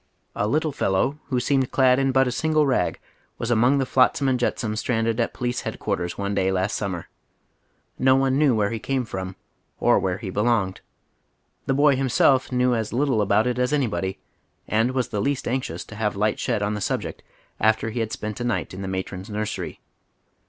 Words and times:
A 0.35 0.47
little 0.47 0.71
fellow 0.71 1.19
who 1.27 1.39
seemed 1.39 1.69
clad 1.69 1.99
in 1.99 2.11
but 2.11 2.27
a 2.27 2.31
single 2.31 2.65
rag 2.65 2.99
was 3.37 3.51
among 3.51 3.77
the 3.77 3.85
flotsam 3.85 4.27
and 4.27 4.39
jetsam 4.39 4.75
stranded 4.75 5.19
at 5.19 5.31
Police 5.31 5.61
Head 5.61 5.77
quarters 5.77 6.17
one 6.17 6.33
day 6.33 6.51
last 6.51 6.75
summer. 6.75 7.07
No 7.99 8.15
one 8.15 8.35
knew 8.39 8.55
where 8.55 8.71
he 8.71 8.79
came 8.79 9.05
from 9.05 9.35
or 9.79 9.99
where 9.99 10.17
he 10.17 10.31
belonged. 10.31 10.81
The 11.67 11.75
boy 11.75 11.95
himself 11.95 12.51
knew 12.51 12.73
as 12.73 12.91
little 12.91 13.21
about 13.21 13.45
it 13.45 13.59
as 13.59 13.71
anybody, 13.71 14.17
and 14.67 14.89
was 14.93 15.09
the 15.09 15.21
least 15.21 15.47
anxious 15.47 15.85
to 15.85 15.95
have 15.95 16.15
light 16.15 16.39
shed 16.39 16.63
on 16.63 16.73
the 16.73 16.81
subject 16.81 17.21
after 17.59 17.91
he 17.91 17.99
had 17.99 18.11
spent 18.11 18.39
a 18.39 18.43
night 18.43 18.73
in 18.73 18.81
the 18.81 18.87
matron's 18.87 19.29
nursery. 19.29 19.81